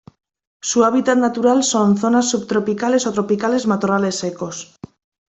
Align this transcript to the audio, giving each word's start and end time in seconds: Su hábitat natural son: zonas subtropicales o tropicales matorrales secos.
Su 0.63 0.83
hábitat 0.83 1.19
natural 1.19 1.63
son: 1.63 1.95
zonas 1.95 2.27
subtropicales 2.31 3.05
o 3.05 3.13
tropicales 3.13 3.67
matorrales 3.67 4.15
secos. 4.15 4.73